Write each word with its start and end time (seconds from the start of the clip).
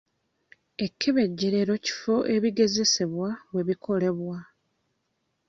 Ekkebejjerero 0.85 1.73
kifo 1.85 2.15
ebigezesebwa 2.35 3.29
we 3.53 3.61
bikolebwa. 3.67 4.37